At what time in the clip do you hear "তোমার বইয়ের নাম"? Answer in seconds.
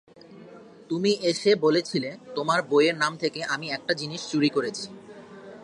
2.35-3.13